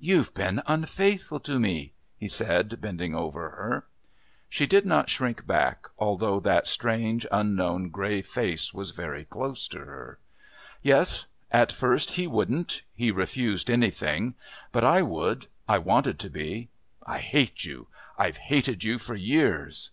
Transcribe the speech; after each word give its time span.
"You've 0.00 0.34
been 0.34 0.64
unfaithful 0.66 1.38
to 1.38 1.60
me?" 1.60 1.92
he 2.16 2.26
said, 2.26 2.80
bending 2.80 3.14
over 3.14 3.50
her. 3.50 3.86
She 4.48 4.66
did 4.66 4.84
not 4.84 5.08
shrink 5.08 5.46
back, 5.46 5.86
although 5.96 6.40
that 6.40 6.66
strange, 6.66 7.24
unknown, 7.30 7.90
grey 7.90 8.20
face 8.20 8.74
was 8.74 8.90
very 8.90 9.24
close 9.24 9.68
to 9.68 9.78
her. 9.78 10.18
"Yes. 10.82 11.26
At 11.52 11.70
first 11.70 12.14
he 12.14 12.26
wouldn't. 12.26 12.82
He 12.96 13.12
refused 13.12 13.70
anything. 13.70 14.34
But 14.72 14.82
I 14.82 15.02
would.... 15.02 15.46
I 15.68 15.78
wanted 15.78 16.18
to 16.18 16.30
be. 16.30 16.68
I 17.06 17.18
hate 17.20 17.64
you. 17.64 17.86
I've 18.18 18.38
hated 18.38 18.82
you 18.82 18.98
for 18.98 19.14
years." 19.14 19.92